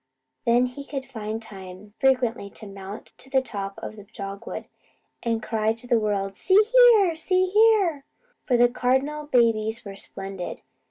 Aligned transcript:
He 0.45 0.51
then 0.51 0.83
could 0.85 1.05
find 1.05 1.39
time 1.39 1.93
frequently 1.99 2.49
to 2.49 2.65
mount 2.65 3.13
to 3.19 3.29
the 3.29 3.39
top 3.43 3.77
of 3.83 3.95
the 3.97 4.05
dogwood, 4.05 4.65
and 5.21 5.43
cry 5.43 5.73
to 5.73 5.85
the 5.85 5.99
world, 5.99 6.33
"See 6.33 6.59
here! 6.73 7.13
See 7.13 7.51
here!" 7.51 8.03
for 8.43 8.57
the 8.57 8.67
cardinal 8.67 9.27
babies 9.27 9.85
were 9.85 9.95
splendid. 9.95 10.61